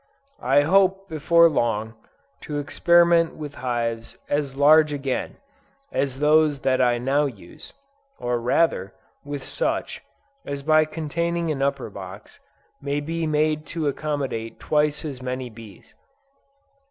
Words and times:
I 0.41 0.61
hope, 0.61 1.07
before 1.07 1.47
long, 1.47 1.93
to 2.41 2.57
experiment 2.57 3.35
with 3.35 3.53
hives 3.61 4.17
as 4.27 4.55
large 4.57 4.91
again, 4.91 5.37
as 5.91 6.17
those 6.17 6.61
that 6.61 6.81
I 6.81 6.97
now 6.97 7.25
use; 7.27 7.73
or 8.17 8.39
rather, 8.39 8.95
with 9.23 9.43
such, 9.43 10.01
as 10.43 10.63
by 10.63 10.85
containing 10.85 11.51
an 11.51 11.61
upper 11.61 11.91
box, 11.91 12.39
may 12.81 12.99
be 12.99 13.27
made 13.27 13.67
to 13.67 13.87
accommodate 13.87 14.59
twice 14.59 15.05
as 15.05 15.21
many 15.21 15.51
bees. 15.51 15.93